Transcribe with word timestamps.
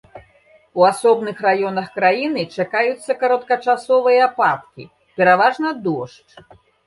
У 0.79 0.85
асобных 0.91 1.41
раёнах 1.47 1.87
краіны 1.97 2.45
чакаюцца 2.63 3.11
кароткачасовыя 3.23 4.21
ападкі, 4.31 4.83
пераважна 5.21 5.69
дождж. 5.85 6.29